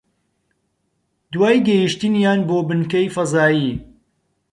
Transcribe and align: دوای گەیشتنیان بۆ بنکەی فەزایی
دوای 1.33 1.57
گەیشتنیان 1.67 2.39
بۆ 2.47 2.57
بنکەی 2.67 3.13
فەزایی 3.15 3.71